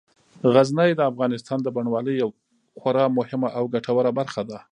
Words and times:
غزني 0.55 0.91
د 0.95 1.01
افغانستان 1.11 1.57
د 1.63 1.67
بڼوالۍ 1.75 2.15
یوه 2.23 2.33
خورا 2.81 3.05
مهمه 3.17 3.49
او 3.57 3.63
ګټوره 3.73 4.11
برخه 4.19 4.41
ده. 4.49 4.57